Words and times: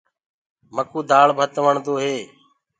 مڪوُ 0.75 0.99
دآݪ 1.09 1.27
ڀت 1.37 1.53
وڻدو 1.65 1.93
هي۔ 2.03 2.15